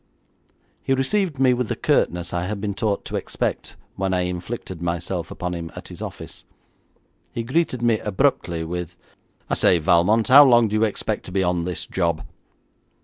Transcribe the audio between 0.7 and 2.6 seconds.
He received me with the curtness I had